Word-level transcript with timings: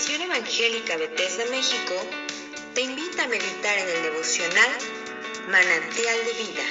Misión 0.00 0.22
Evangélica 0.22 0.96
Bethesda 0.96 1.44
México 1.50 1.92
te 2.74 2.80
invita 2.80 3.24
a 3.24 3.28
meditar 3.28 3.76
en 3.76 3.86
el 3.86 4.02
devocional 4.04 4.70
Manantial 5.50 6.16
de 6.24 6.32
Vida. 6.40 6.62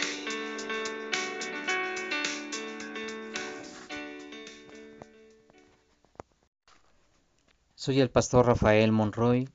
Soy 7.76 8.02
el 8.02 8.10
pastor 8.10 8.48
Rafael 8.48 8.92
Monroy 8.92 9.48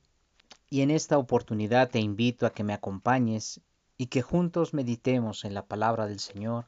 y 0.70 0.83
en 0.83 0.93
esta 0.93 1.19
oportunidad 1.19 1.91
te 1.91 1.98
invito 1.98 2.47
a 2.47 2.51
que 2.51 2.62
me 2.62 2.75
acompañes 2.75 3.61
y 3.98 4.06
que 4.06 4.23
juntos 4.23 4.73
meditemos 4.73 5.45
en 5.45 5.52
la 5.52 5.66
palabra 5.66 6.06
del 6.06 6.20
Señor. 6.20 6.66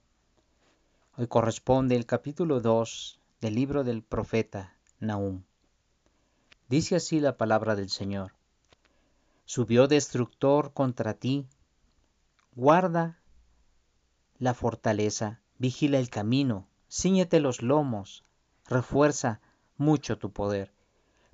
Hoy 1.16 1.28
corresponde 1.28 1.94
el 1.94 2.04
capítulo 2.04 2.60
2 2.60 3.20
del 3.42 3.54
libro 3.54 3.84
del 3.84 4.02
profeta 4.02 4.76
Nahum. 4.98 5.44
Dice 6.68 6.96
así 6.96 7.20
la 7.20 7.36
palabra 7.36 7.76
del 7.76 7.90
Señor. 7.90 8.32
Subió 9.44 9.86
destructor 9.86 10.72
contra 10.72 11.14
ti, 11.14 11.46
guarda 12.56 13.20
la 14.40 14.52
fortaleza, 14.52 15.40
vigila 15.58 15.98
el 15.98 16.10
camino, 16.10 16.66
ciñete 16.90 17.38
los 17.38 17.62
lomos, 17.62 18.24
refuerza 18.66 19.40
mucho 19.76 20.18
tu 20.18 20.32
poder, 20.32 20.72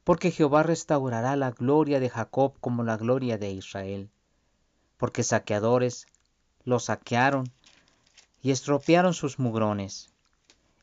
porque 0.04 0.30
Jehová 0.30 0.64
restaurará 0.64 1.34
la 1.36 1.50
gloria 1.50 1.98
de 1.98 2.10
Jacob 2.10 2.52
como 2.60 2.82
la 2.82 2.98
gloria 2.98 3.38
de 3.38 3.52
Israel, 3.52 4.10
porque 4.98 5.22
saqueadores 5.22 6.06
lo 6.64 6.78
saquearon 6.78 7.50
y 8.42 8.50
estropearon 8.50 9.14
sus 9.14 9.38
mugrones. 9.38 10.10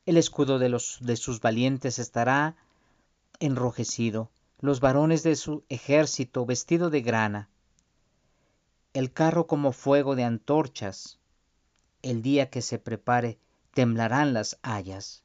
El 0.08 0.18
escudo 0.18 0.58
de, 0.58 0.70
los, 0.70 0.98
de 1.02 1.18
sus 1.18 1.40
valientes 1.40 2.00
estará 2.00 2.56
enrojecido, 3.40 4.32
los 4.62 4.82
varones 4.82 5.24
de 5.24 5.38
su 5.38 5.64
ejército 5.70 6.46
vestido 6.46 6.90
de 6.90 7.02
grana, 7.02 7.48
el 8.92 9.14
carro 9.14 9.48
como 9.48 9.72
fuego 9.72 10.18
de 10.18 10.26
antorchas, 10.26 11.18
el 12.02 12.22
día 12.22 12.50
que 12.50 12.62
se 12.62 12.78
prepare 12.78 13.40
temblarán 13.74 14.34
las 14.34 14.60
hayas. 14.62 15.24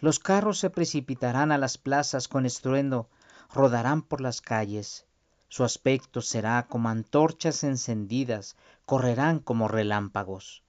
Los 0.00 0.18
carros 0.18 0.58
se 0.58 0.68
precipitarán 0.68 1.50
a 1.50 1.56
las 1.56 1.78
plazas 1.78 2.28
con 2.28 2.44
estruendo, 2.44 3.08
rodarán 3.54 4.02
por 4.02 4.20
las 4.20 4.42
calles. 4.42 5.06
Su 5.48 5.64
aspecto 5.64 6.20
será 6.20 6.66
como 6.68 6.90
antorchas 6.90 7.64
encendidas, 7.64 8.56
correrán 8.84 9.38
como 9.38 9.66
relámpagos. 9.66 10.62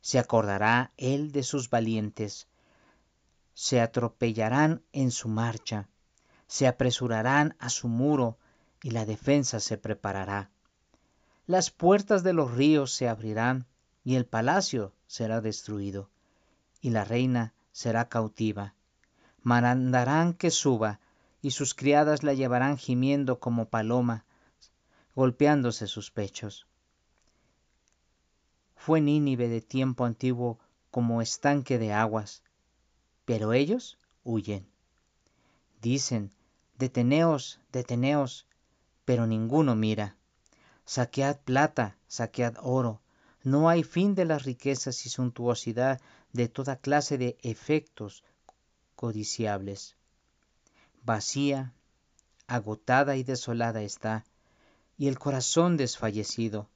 Se 0.00 0.18
acordará 0.18 0.92
él 0.96 1.32
de 1.32 1.42
sus 1.42 1.68
valientes, 1.68 2.48
se 3.52 3.82
atropellarán 3.82 4.82
en 4.92 5.10
su 5.10 5.28
marcha 5.28 5.88
se 6.46 6.66
apresurarán 6.66 7.56
a 7.58 7.70
su 7.70 7.88
muro 7.88 8.38
y 8.82 8.90
la 8.90 9.06
defensa 9.06 9.60
se 9.60 9.78
preparará. 9.78 10.50
Las 11.46 11.70
puertas 11.70 12.22
de 12.22 12.32
los 12.32 12.52
ríos 12.52 12.92
se 12.92 13.08
abrirán 13.08 13.66
y 14.04 14.16
el 14.16 14.26
palacio 14.26 14.92
será 15.06 15.40
destruido 15.40 16.10
y 16.80 16.90
la 16.90 17.04
reina 17.04 17.54
será 17.72 18.08
cautiva. 18.08 18.74
Mandarán 19.42 20.34
que 20.34 20.50
suba 20.50 21.00
y 21.40 21.50
sus 21.50 21.74
criadas 21.74 22.22
la 22.22 22.34
llevarán 22.34 22.78
gimiendo 22.78 23.40
como 23.40 23.68
paloma, 23.68 24.24
golpeándose 25.14 25.86
sus 25.86 26.10
pechos. 26.10 26.66
Fue 28.76 29.00
Nínive 29.00 29.48
de 29.48 29.60
tiempo 29.60 30.04
antiguo 30.04 30.58
como 30.90 31.22
estanque 31.22 31.78
de 31.78 31.92
aguas, 31.92 32.42
pero 33.24 33.52
ellos 33.52 33.98
huyen. 34.24 34.73
Dicen, 35.84 36.30
Deteneos, 36.78 37.60
deteneos, 37.70 38.46
pero 39.04 39.26
ninguno 39.26 39.76
mira. 39.76 40.16
Saquead 40.86 41.36
plata, 41.40 41.98
saquead 42.08 42.54
oro. 42.62 43.02
No 43.42 43.68
hay 43.68 43.82
fin 43.84 44.14
de 44.14 44.24
las 44.24 44.44
riquezas 44.44 45.04
y 45.04 45.10
suntuosidad 45.10 46.00
de 46.32 46.48
toda 46.48 46.76
clase 46.76 47.18
de 47.18 47.36
efectos 47.42 48.24
codiciables. 48.96 49.94
Vacía, 51.02 51.74
agotada 52.46 53.16
y 53.16 53.22
desolada 53.22 53.82
está, 53.82 54.24
y 54.96 55.08
el 55.08 55.18
corazón 55.18 55.76
desfallecido. 55.76 56.70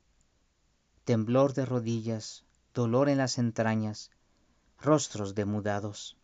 Temblor 1.06 1.54
de 1.54 1.64
rodillas, 1.64 2.44
dolor 2.74 3.08
en 3.08 3.16
las 3.16 3.38
entrañas, 3.38 4.10
rostros 4.78 5.34
demudados. 5.34 6.17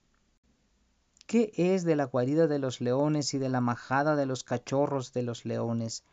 ¿Qué 1.27 1.53
es 1.57 1.85
de 1.85 1.97
la 1.97 2.05
guarida 2.05 2.47
de 2.47 2.59
los 2.59 2.81
leones 2.83 3.33
y 3.33 3.39
de 3.39 3.49
la 3.49 3.62
majada 3.62 4.15
de 4.15 4.27
los 4.27 4.45
cachorros 4.45 5.15
de 5.15 5.23
los 5.23 5.47
leones, 5.47 6.05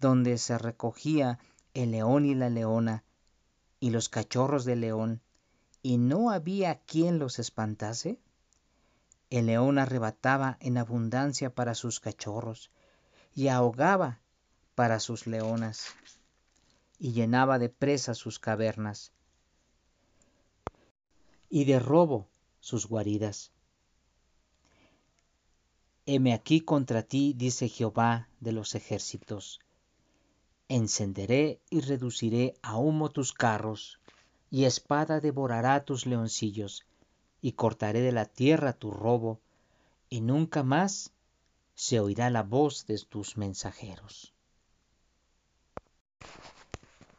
donde 0.00 0.36
se 0.36 0.58
recogía 0.58 1.38
el 1.74 1.92
león 1.92 2.24
y 2.24 2.34
la 2.34 2.50
leona 2.50 3.04
y 3.78 3.90
los 3.90 4.08
cachorros 4.08 4.64
del 4.64 4.80
león, 4.80 5.22
y 5.80 5.98
no 5.98 6.30
había 6.30 6.80
quien 6.80 7.20
los 7.20 7.38
espantase? 7.38 8.18
El 9.30 9.46
león 9.46 9.78
arrebataba 9.78 10.56
en 10.60 10.76
abundancia 10.76 11.54
para 11.54 11.74
sus 11.74 12.00
cachorros, 12.00 12.72
y 13.34 13.48
ahogaba 13.48 14.18
para 14.74 14.98
sus 14.98 15.28
leonas, 15.28 15.94
y 16.98 17.12
llenaba 17.12 17.60
de 17.60 17.68
presa 17.68 18.14
sus 18.14 18.40
cavernas, 18.40 19.12
y 21.48 21.64
de 21.64 21.78
robo 21.78 22.26
sus 22.58 22.88
guaridas. 22.88 23.52
Heme 26.10 26.32
aquí 26.32 26.62
contra 26.62 27.02
ti, 27.02 27.34
dice 27.36 27.68
Jehová 27.68 28.28
de 28.40 28.52
los 28.52 28.74
ejércitos. 28.74 29.60
Encenderé 30.66 31.60
y 31.68 31.82
reduciré 31.82 32.54
a 32.62 32.78
humo 32.78 33.10
tus 33.10 33.34
carros, 33.34 34.00
y 34.50 34.64
espada 34.64 35.20
devorará 35.20 35.84
tus 35.84 36.06
leoncillos, 36.06 36.86
y 37.42 37.52
cortaré 37.52 38.00
de 38.00 38.12
la 38.12 38.24
tierra 38.24 38.72
tu 38.72 38.90
robo, 38.90 39.38
y 40.08 40.22
nunca 40.22 40.62
más 40.62 41.12
se 41.74 42.00
oirá 42.00 42.30
la 42.30 42.42
voz 42.42 42.86
de 42.86 42.98
tus 43.06 43.36
mensajeros. 43.36 44.32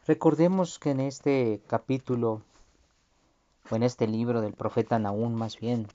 Recordemos 0.04 0.80
que 0.80 0.90
en 0.90 0.98
este 0.98 1.62
capítulo, 1.68 2.42
o 3.70 3.76
en 3.76 3.84
este 3.84 4.08
libro 4.08 4.40
del 4.40 4.54
profeta 4.54 4.98
Naún 4.98 5.36
más 5.36 5.60
bien, 5.60 5.86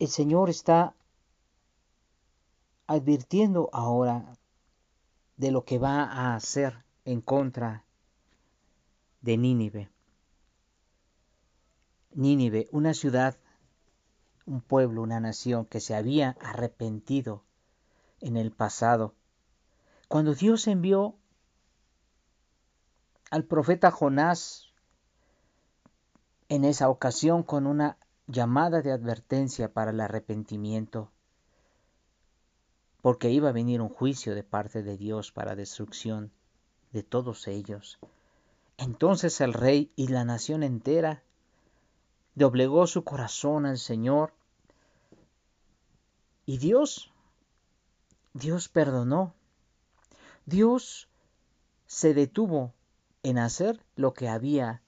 el 0.00 0.08
Señor 0.08 0.50
está 0.50 0.96
advirtiendo 2.90 3.70
ahora 3.72 4.36
de 5.36 5.52
lo 5.52 5.64
que 5.64 5.78
va 5.78 6.02
a 6.02 6.34
hacer 6.34 6.84
en 7.04 7.20
contra 7.20 7.84
de 9.20 9.36
Nínive. 9.36 9.88
Nínive, 12.10 12.66
una 12.72 12.92
ciudad, 12.92 13.36
un 14.44 14.60
pueblo, 14.60 15.02
una 15.02 15.20
nación 15.20 15.66
que 15.66 15.78
se 15.78 15.94
había 15.94 16.36
arrepentido 16.40 17.44
en 18.18 18.36
el 18.36 18.50
pasado. 18.50 19.14
Cuando 20.08 20.34
Dios 20.34 20.66
envió 20.66 21.14
al 23.30 23.44
profeta 23.44 23.92
Jonás 23.92 24.66
en 26.48 26.64
esa 26.64 26.88
ocasión 26.88 27.44
con 27.44 27.68
una 27.68 27.98
llamada 28.26 28.82
de 28.82 28.90
advertencia 28.90 29.72
para 29.72 29.92
el 29.92 30.00
arrepentimiento, 30.00 31.12
porque 33.02 33.30
iba 33.30 33.48
a 33.48 33.52
venir 33.52 33.80
un 33.80 33.88
juicio 33.88 34.34
de 34.34 34.42
parte 34.42 34.82
de 34.82 34.96
Dios 34.96 35.32
para 35.32 35.56
destrucción 35.56 36.32
de 36.92 37.02
todos 37.02 37.48
ellos. 37.48 37.98
Entonces 38.76 39.40
el 39.40 39.52
rey 39.52 39.92
y 39.96 40.08
la 40.08 40.24
nación 40.24 40.62
entera 40.62 41.22
doblegó 42.34 42.86
su 42.86 43.04
corazón 43.04 43.66
al 43.66 43.78
Señor 43.78 44.32
y 46.46 46.58
Dios, 46.58 47.12
Dios 48.32 48.68
perdonó. 48.68 49.34
Dios 50.46 51.08
se 51.86 52.14
detuvo 52.14 52.72
en 53.22 53.38
hacer 53.38 53.84
lo 53.96 54.14
que 54.14 54.28
había 54.28 54.82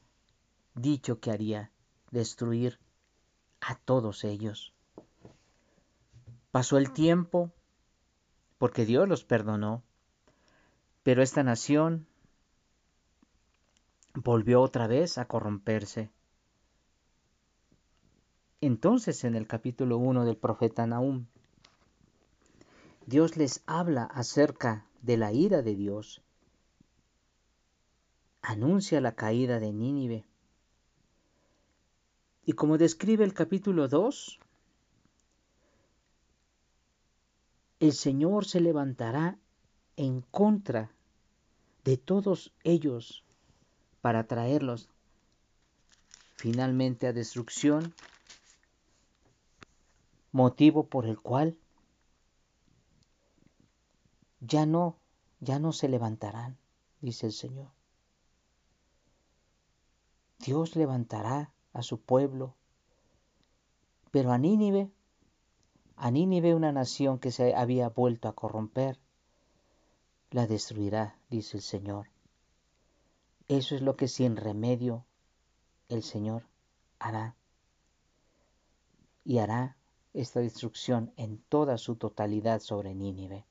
dicho 0.74 1.20
que 1.20 1.30
haría, 1.30 1.70
destruir 2.10 2.78
a 3.60 3.76
todos 3.76 4.24
ellos. 4.24 4.72
Pasó 6.50 6.78
el 6.78 6.92
tiempo, 6.92 7.52
porque 8.62 8.86
Dios 8.86 9.08
los 9.08 9.24
perdonó. 9.24 9.82
Pero 11.02 11.20
esta 11.20 11.42
nación 11.42 12.06
volvió 14.14 14.60
otra 14.60 14.86
vez 14.86 15.18
a 15.18 15.24
corromperse. 15.24 16.12
Entonces 18.60 19.24
en 19.24 19.34
el 19.34 19.48
capítulo 19.48 19.98
1 19.98 20.24
del 20.24 20.36
profeta 20.36 20.86
Nahum, 20.86 21.26
Dios 23.04 23.36
les 23.36 23.64
habla 23.66 24.04
acerca 24.04 24.86
de 25.00 25.16
la 25.16 25.32
ira 25.32 25.62
de 25.62 25.74
Dios. 25.74 26.22
Anuncia 28.42 29.00
la 29.00 29.16
caída 29.16 29.58
de 29.58 29.72
Nínive. 29.72 30.24
Y 32.46 32.52
como 32.52 32.78
describe 32.78 33.24
el 33.24 33.34
capítulo 33.34 33.88
2, 33.88 34.38
el 37.82 37.92
Señor 37.92 38.44
se 38.44 38.60
levantará 38.60 39.36
en 39.96 40.20
contra 40.20 40.92
de 41.82 41.96
todos 41.96 42.52
ellos 42.62 43.24
para 44.00 44.28
traerlos 44.28 44.88
finalmente 46.36 47.08
a 47.08 47.12
destrucción, 47.12 47.92
motivo 50.30 50.86
por 50.86 51.06
el 51.06 51.20
cual 51.20 51.58
ya 54.38 54.64
no, 54.64 54.96
ya 55.40 55.58
no 55.58 55.72
se 55.72 55.88
levantarán, 55.88 56.56
dice 57.00 57.26
el 57.26 57.32
Señor. 57.32 57.72
Dios 60.38 60.76
levantará 60.76 61.52
a 61.72 61.82
su 61.82 62.00
pueblo, 62.00 62.54
pero 64.12 64.30
a 64.30 64.38
Nínive, 64.38 64.88
a 66.02 66.10
Nínive 66.10 66.52
una 66.52 66.72
nación 66.72 67.20
que 67.20 67.30
se 67.30 67.54
había 67.54 67.88
vuelto 67.88 68.26
a 68.26 68.34
corromper, 68.34 68.98
la 70.32 70.48
destruirá, 70.48 71.16
dice 71.30 71.58
el 71.58 71.62
Señor. 71.62 72.08
Eso 73.46 73.76
es 73.76 73.82
lo 73.82 73.94
que 73.94 74.08
sin 74.08 74.36
remedio 74.36 75.04
el 75.88 76.02
Señor 76.02 76.42
hará. 76.98 77.36
Y 79.24 79.38
hará 79.38 79.76
esta 80.12 80.40
destrucción 80.40 81.12
en 81.16 81.38
toda 81.48 81.78
su 81.78 81.94
totalidad 81.94 82.58
sobre 82.58 82.96
Nínive. 82.96 83.44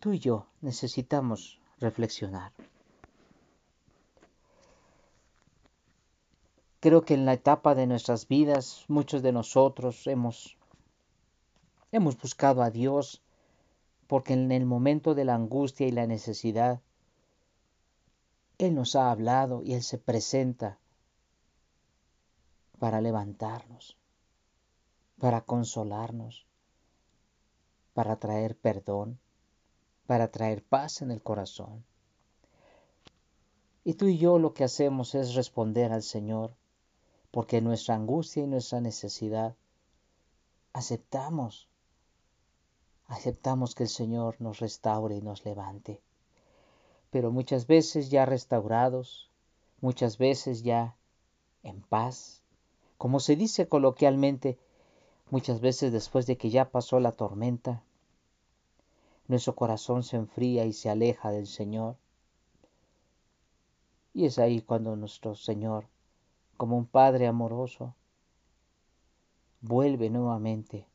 Tú 0.00 0.14
y 0.14 0.18
yo 0.18 0.48
necesitamos 0.62 1.60
reflexionar. 1.78 2.50
Creo 6.86 7.02
que 7.02 7.14
en 7.14 7.26
la 7.26 7.32
etapa 7.32 7.74
de 7.74 7.88
nuestras 7.88 8.28
vidas 8.28 8.84
muchos 8.86 9.20
de 9.20 9.32
nosotros 9.32 10.06
hemos 10.06 10.56
hemos 11.90 12.16
buscado 12.16 12.62
a 12.62 12.70
Dios 12.70 13.24
porque 14.06 14.34
en 14.34 14.52
el 14.52 14.66
momento 14.66 15.16
de 15.16 15.24
la 15.24 15.34
angustia 15.34 15.88
y 15.88 15.90
la 15.90 16.06
necesidad 16.06 16.80
él 18.58 18.76
nos 18.76 18.94
ha 18.94 19.10
hablado 19.10 19.64
y 19.64 19.74
Él 19.74 19.82
se 19.82 19.98
presenta 19.98 20.78
para 22.78 23.00
levantarnos, 23.00 23.96
para 25.18 25.40
consolarnos, 25.40 26.46
para 27.94 28.14
traer 28.14 28.56
perdón, 28.56 29.18
para 30.06 30.30
traer 30.30 30.62
paz 30.62 31.02
en 31.02 31.10
el 31.10 31.20
corazón. 31.20 31.84
Y 33.82 33.94
tú 33.94 34.06
y 34.06 34.18
yo 34.18 34.38
lo 34.38 34.54
que 34.54 34.62
hacemos 34.62 35.16
es 35.16 35.34
responder 35.34 35.92
al 35.92 36.04
Señor, 36.04 36.54
porque 37.36 37.60
nuestra 37.60 37.94
angustia 37.94 38.44
y 38.44 38.46
nuestra 38.46 38.80
necesidad 38.80 39.54
aceptamos, 40.72 41.68
aceptamos 43.08 43.74
que 43.74 43.82
el 43.82 43.90
Señor 43.90 44.36
nos 44.40 44.60
restaure 44.60 45.16
y 45.16 45.20
nos 45.20 45.44
levante 45.44 46.00
pero 47.10 47.30
muchas 47.30 47.66
veces 47.66 48.10
ya 48.10 48.26
restaurados, 48.26 49.30
muchas 49.80 50.18
veces 50.18 50.62
ya 50.62 50.96
en 51.62 51.80
paz. 51.80 52.42
Como 52.98 53.20
se 53.20 53.36
dice 53.36 53.68
coloquialmente, 53.68 54.58
muchas 55.30 55.60
veces 55.62 55.92
después 55.92 56.26
de 56.26 56.36
que 56.36 56.50
ya 56.50 56.70
pasó 56.70 57.00
la 57.00 57.12
tormenta, 57.12 57.82
nuestro 59.28 59.54
corazón 59.54 60.02
se 60.02 60.16
enfría 60.16 60.66
y 60.66 60.74
se 60.74 60.90
aleja 60.90 61.30
del 61.30 61.46
Señor. 61.46 61.96
Y 64.12 64.26
es 64.26 64.38
ahí 64.38 64.60
cuando 64.60 64.94
nuestro 64.96 65.34
Señor, 65.34 65.86
como 66.56 66.76
un 66.76 66.86
Padre 66.86 67.26
amoroso, 67.26 67.94
vuelve 69.60 70.10
nuevamente 70.10 70.86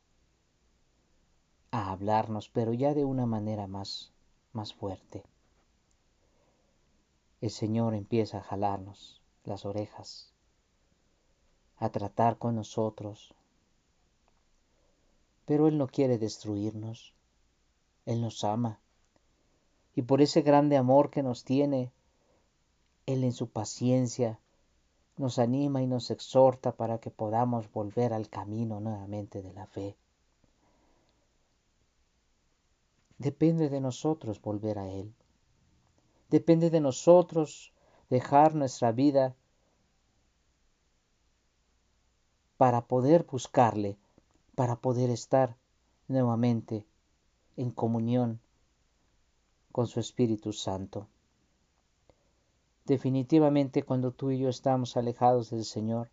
a 1.72 1.92
hablarnos, 1.92 2.50
pero 2.50 2.74
ya 2.74 2.94
de 2.94 3.06
una 3.06 3.26
manera 3.26 3.68
más, 3.68 4.12
más 4.54 4.74
fuerte 4.74 5.24
el 7.42 7.50
Señor 7.50 7.96
empieza 7.96 8.38
a 8.38 8.44
jalarnos 8.44 9.20
las 9.46 9.66
orejas, 9.66 10.32
a 11.78 11.90
tratar 11.90 12.38
con 12.38 12.56
nosotros. 12.56 13.34
Pero 15.46 15.68
Él 15.68 15.80
no 15.80 15.88
quiere 15.88 16.20
destruirnos, 16.20 17.16
Él 18.06 18.22
nos 18.22 18.44
ama. 18.44 18.80
Y 19.96 20.04
por 20.04 20.22
ese 20.22 20.44
grande 20.44 20.78
amor 20.78 21.10
que 21.10 21.24
nos 21.24 21.44
tiene, 21.44 21.92
Él 23.08 23.24
en 23.24 23.34
su 23.34 23.50
paciencia 23.50 24.40
nos 25.18 25.40
anima 25.40 25.82
y 25.82 25.88
nos 25.88 26.12
exhorta 26.12 26.72
para 26.72 27.00
que 27.00 27.12
podamos 27.12 27.72
volver 27.72 28.14
al 28.14 28.30
camino 28.30 28.80
nuevamente 28.80 29.42
de 29.42 29.54
la 29.54 29.66
fe. 29.68 29.96
Depende 33.18 33.70
de 33.70 33.82
nosotros 33.82 34.42
volver 34.42 34.80
a 34.80 34.90
Él. 34.90 35.14
Depende 36.30 36.70
de 36.70 36.80
nosotros 36.80 37.72
dejar 38.10 38.56
nuestra 38.56 38.92
vida 38.92 39.36
para 42.58 42.82
poder 42.82 43.24
buscarle, 43.24 43.98
para 44.56 44.76
poder 44.76 45.10
estar 45.10 45.56
nuevamente 46.08 46.86
en 47.58 47.72
comunión 47.72 48.40
con 49.72 49.88
su 49.88 50.00
Espíritu 50.00 50.54
Santo. 50.54 51.08
Definitivamente 52.92 53.84
cuando 53.84 54.12
tú 54.12 54.32
y 54.32 54.40
yo 54.40 54.50
estamos 54.50 54.98
alejados 54.98 55.50
del 55.50 55.64
Señor, 55.64 56.10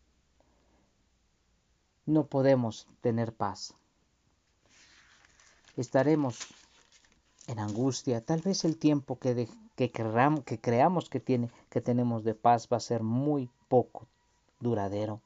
no 2.07 2.27
podemos 2.27 2.87
tener 3.01 3.35
paz. 3.35 3.75
Estaremos 5.77 6.39
en 7.49 7.59
angustia. 7.59 8.25
Tal 8.25 8.43
vez 8.43 8.65
el 8.65 8.79
tiempo 8.79 9.19
que, 9.19 9.49
que, 9.75 9.91
creamos 9.91 11.11
que, 11.11 11.19
tiene, 11.19 11.51
que 11.69 11.81
tenemos 11.81 12.23
de 12.23 12.37
paz 12.37 12.69
va 12.73 12.77
a 12.77 12.91
ser 12.91 13.03
muy 13.03 13.51
poco 13.67 14.07
duradero. 14.61 15.21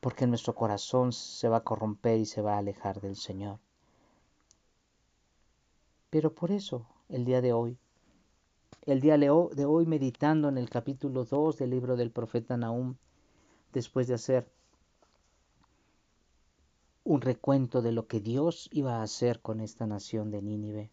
Porque 0.00 0.26
nuestro 0.26 0.56
corazón 0.56 1.12
se 1.12 1.48
va 1.48 1.58
a 1.58 1.64
corromper 1.64 2.18
y 2.18 2.26
se 2.26 2.42
va 2.42 2.54
a 2.54 2.58
alejar 2.58 3.00
del 3.00 3.14
Señor. 3.14 3.60
Pero 6.10 6.34
por 6.34 6.50
eso, 6.50 6.84
el 7.08 7.24
día 7.24 7.40
de 7.40 7.52
hoy, 7.52 7.78
el 8.86 9.00
día 9.00 9.18
de 9.18 9.28
hoy 9.30 9.86
meditando 9.86 10.48
en 10.48 10.58
el 10.58 10.70
capítulo 10.70 11.24
2 11.24 11.58
del 11.58 11.70
libro 11.70 11.96
del 11.96 12.10
profeta 12.10 12.56
Nahum, 12.56 12.96
después 13.72 14.08
de 14.08 14.14
hacer 14.14 14.50
un 17.04 17.20
recuento 17.20 17.82
de 17.82 17.92
lo 17.92 18.06
que 18.06 18.20
Dios 18.20 18.68
iba 18.72 18.96
a 18.96 19.02
hacer 19.02 19.40
con 19.40 19.60
esta 19.60 19.86
nación 19.86 20.30
de 20.30 20.42
Nínive. 20.42 20.90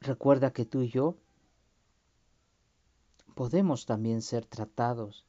Recuerda 0.00 0.52
que 0.52 0.64
tú 0.64 0.82
y 0.82 0.90
yo 0.90 1.16
podemos 3.34 3.86
también 3.86 4.22
ser 4.22 4.44
tratados 4.46 5.24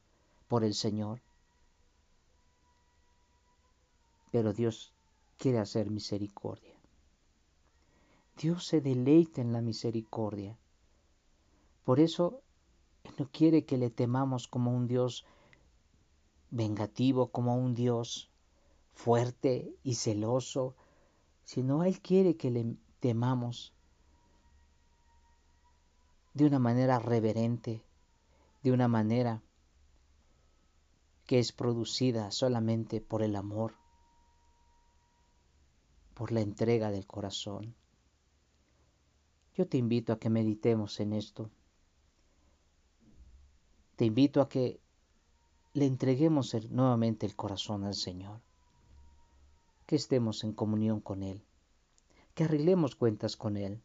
por 0.48 0.64
el 0.64 0.74
Señor. 0.74 1.20
Pero 4.30 4.52
Dios 4.52 4.92
quiere 5.38 5.58
hacer 5.58 5.90
misericordia. 5.90 6.75
Dios 8.36 8.66
se 8.66 8.80
deleita 8.80 9.40
en 9.40 9.52
la 9.52 9.62
misericordia. 9.62 10.58
Por 11.84 12.00
eso 12.00 12.42
Él 13.04 13.14
no 13.18 13.30
quiere 13.30 13.64
que 13.64 13.78
le 13.78 13.90
temamos 13.90 14.46
como 14.46 14.76
un 14.76 14.86
Dios 14.86 15.24
vengativo 16.50 17.28
como 17.28 17.56
un 17.56 17.74
Dios 17.74 18.30
fuerte 18.92 19.74
y 19.82 19.94
celoso, 19.94 20.74
sino 21.44 21.84
Él 21.84 22.00
quiere 22.00 22.36
que 22.36 22.50
le 22.50 22.76
temamos 23.00 23.72
de 26.34 26.44
una 26.44 26.58
manera 26.58 26.98
reverente, 26.98 27.82
de 28.62 28.72
una 28.72 28.88
manera 28.88 29.42
que 31.26 31.38
es 31.38 31.52
producida 31.52 32.30
solamente 32.30 33.00
por 33.00 33.22
el 33.22 33.34
amor, 33.34 33.74
por 36.14 36.32
la 36.32 36.40
entrega 36.40 36.90
del 36.90 37.06
corazón. 37.06 37.74
Yo 39.56 39.66
te 39.66 39.78
invito 39.78 40.12
a 40.12 40.18
que 40.18 40.28
meditemos 40.28 41.00
en 41.00 41.14
esto. 41.14 41.50
Te 43.96 44.04
invito 44.04 44.42
a 44.42 44.50
que 44.50 44.78
le 45.72 45.86
entreguemos 45.86 46.54
nuevamente 46.70 47.24
el 47.24 47.34
corazón 47.34 47.84
al 47.84 47.94
Señor, 47.94 48.42
que 49.86 49.96
estemos 49.96 50.44
en 50.44 50.52
comunión 50.52 51.00
con 51.00 51.22
Él, 51.22 51.42
que 52.34 52.44
arreglemos 52.44 52.96
cuentas 52.96 53.38
con 53.38 53.56
Él. 53.56 53.80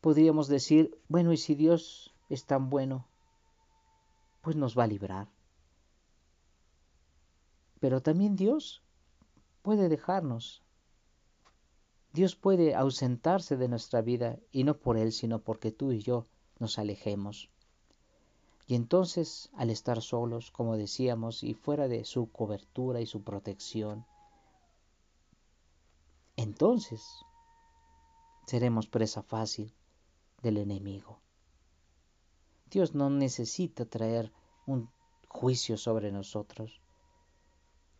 Podríamos 0.00 0.48
decir, 0.48 0.98
bueno, 1.08 1.30
y 1.34 1.36
si 1.36 1.54
Dios 1.54 2.14
es 2.30 2.46
tan 2.46 2.70
bueno, 2.70 3.06
pues 4.40 4.56
nos 4.56 4.78
va 4.78 4.84
a 4.84 4.86
librar. 4.86 5.28
Pero 7.80 8.00
también 8.00 8.34
Dios 8.34 8.82
puede 9.60 9.90
dejarnos. 9.90 10.62
Dios 12.12 12.34
puede 12.34 12.74
ausentarse 12.74 13.56
de 13.56 13.68
nuestra 13.68 14.02
vida 14.02 14.38
y 14.50 14.64
no 14.64 14.78
por 14.78 14.96
Él, 14.96 15.12
sino 15.12 15.42
porque 15.42 15.70
tú 15.70 15.92
y 15.92 16.00
yo 16.00 16.26
nos 16.58 16.78
alejemos. 16.78 17.50
Y 18.66 18.74
entonces, 18.74 19.50
al 19.54 19.70
estar 19.70 20.02
solos, 20.02 20.50
como 20.50 20.76
decíamos, 20.76 21.42
y 21.42 21.54
fuera 21.54 21.88
de 21.88 22.04
su 22.04 22.30
cobertura 22.30 23.00
y 23.00 23.06
su 23.06 23.22
protección, 23.22 24.06
entonces 26.36 27.02
seremos 28.46 28.88
presa 28.88 29.22
fácil 29.22 29.74
del 30.42 30.56
enemigo. 30.56 31.20
Dios 32.70 32.94
no 32.94 33.10
necesita 33.10 33.84
traer 33.84 34.32
un 34.66 34.88
juicio 35.28 35.76
sobre 35.76 36.12
nosotros. 36.12 36.80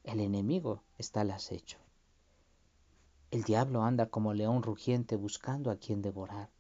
El 0.05 0.21
enemigo 0.21 0.83
está 0.99 1.23
al 1.23 1.33
acecho. 1.33 1.79
El 3.31 3.45
diablo 3.45 3.83
anda 3.83 4.07
como 4.07 4.35
león 4.35 4.63
rugiente 4.63 5.17
buscando 5.17 5.71
a 5.71 5.77
quien 5.77 6.03
devorar. 6.03 6.51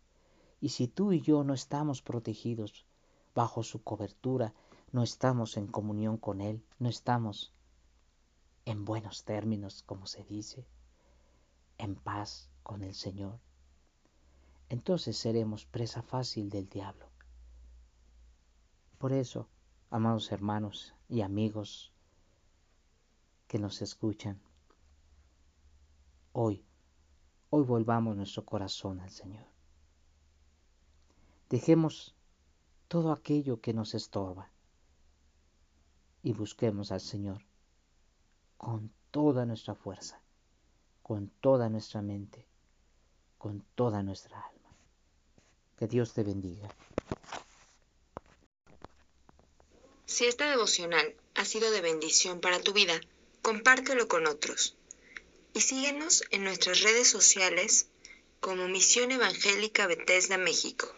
Y 0.61 0.69
si 0.69 0.87
tú 0.87 1.13
y 1.13 1.21
yo 1.21 1.43
no 1.43 1.55
estamos 1.55 2.03
protegidos 2.03 2.87
bajo 3.35 3.63
su 3.63 3.83
cobertura, 3.83 4.55
no 4.93 5.03
estamos 5.03 5.57
en 5.57 5.67
comunión 5.67 6.17
con 6.17 6.41
Él, 6.41 6.65
no 6.79 6.89
estamos 6.89 7.53
en 8.65 8.85
buenos 8.85 9.25
términos, 9.25 9.83
como 9.83 10.07
se 10.07 10.23
dice, 10.25 10.67
en 11.79 11.97
paz 11.97 12.51
con 12.63 12.83
el 12.83 12.95
Señor, 12.95 13.41
entonces 14.69 15.17
seremos 15.17 15.67
presa 15.67 16.03
fácil 16.03 16.51
del 16.51 16.69
diablo. 16.69 17.07
Por 18.99 19.13
eso, 19.13 19.49
amados 19.91 20.31
hermanos 20.31 20.95
y 21.09 21.23
amigos 21.23 21.93
que 23.49 23.59
nos 23.59 23.83
escuchan, 23.83 24.41
hoy, 26.33 26.65
hoy 27.51 27.65
volvamos 27.65 28.17
nuestro 28.17 28.45
corazón 28.45 29.01
al 29.01 29.11
Señor. 29.11 29.45
Dejemos 31.49 32.15
todo 32.89 33.13
aquello 33.13 33.61
que 33.61 33.73
nos 33.73 33.95
estorba 33.95 34.51
y 36.23 36.33
busquemos 36.33 36.93
al 36.93 37.01
Señor 37.01 37.45
con 38.57 38.93
toda 39.11 39.47
nuestra 39.47 39.75
fuerza, 39.75 40.21
con 41.03 41.29
toda 41.41 41.69
nuestra 41.69 42.03
mente, 42.03 42.47
con 43.39 43.65
toda 43.75 44.03
nuestra 44.03 44.39
alma. 44.39 44.71
Que 45.77 45.89
Dios 45.89 46.13
te 46.13 46.23
bendiga. 46.23 46.69
Si 50.05 50.27
esta 50.27 50.51
devocional 50.51 51.15
ha 51.35 51.45
sido 51.45 51.71
de 51.71 51.81
bendición 51.81 52.41
para 52.41 52.61
tu 52.61 52.73
vida, 52.73 53.01
compártelo 53.43 54.07
con 54.09 54.27
otros. 54.27 54.77
Y 55.53 55.61
síguenos 55.61 56.25
en 56.31 56.45
nuestras 56.45 56.81
redes 56.81 57.09
sociales 57.09 57.87
como 58.41 58.69
Misión 58.69 59.11
Evangélica 59.11 59.87
Bethesda 59.87 60.39
México. 60.39 60.89